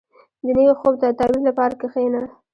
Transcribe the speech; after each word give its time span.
•د 0.43 0.45
نوي 0.57 0.73
خوب 0.79 0.93
د 1.01 1.03
تعبیر 1.17 1.41
لپاره 1.49 1.73
کښېنه. 1.81 2.21